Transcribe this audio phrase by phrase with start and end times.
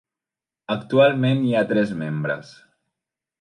[0.75, 2.55] Actualment hi ha tres membres.